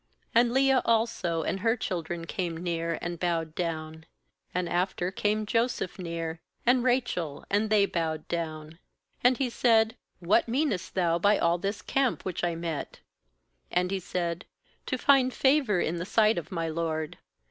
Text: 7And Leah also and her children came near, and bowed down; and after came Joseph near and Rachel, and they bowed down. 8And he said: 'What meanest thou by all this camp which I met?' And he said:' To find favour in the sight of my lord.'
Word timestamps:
7And 0.35 0.51
Leah 0.51 0.81
also 0.83 1.43
and 1.43 1.59
her 1.59 1.77
children 1.77 2.25
came 2.25 2.57
near, 2.57 2.97
and 3.03 3.19
bowed 3.19 3.53
down; 3.53 4.07
and 4.51 4.67
after 4.67 5.11
came 5.11 5.45
Joseph 5.45 5.99
near 5.99 6.41
and 6.65 6.83
Rachel, 6.83 7.45
and 7.51 7.69
they 7.69 7.85
bowed 7.85 8.27
down. 8.27 8.79
8And 9.23 9.37
he 9.37 9.51
said: 9.51 9.95
'What 10.17 10.47
meanest 10.47 10.95
thou 10.95 11.19
by 11.19 11.37
all 11.37 11.59
this 11.59 11.83
camp 11.83 12.25
which 12.25 12.43
I 12.43 12.55
met?' 12.55 13.01
And 13.71 13.91
he 13.91 13.99
said:' 13.99 14.45
To 14.87 14.97
find 14.97 15.31
favour 15.31 15.79
in 15.79 15.97
the 15.97 16.05
sight 16.07 16.39
of 16.39 16.51
my 16.51 16.67
lord.' 16.67 17.19